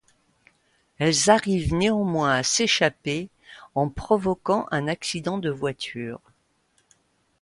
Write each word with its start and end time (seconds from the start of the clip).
Elles 0.97 1.29
arrivent 1.29 1.75
néanmoins 1.75 2.31
à 2.33 2.41
s'échapper 2.41 3.29
en 3.75 3.87
provoquant 3.87 4.65
un 4.71 4.87
accident 4.87 5.37
de 5.37 5.51
voiture. 5.51 6.19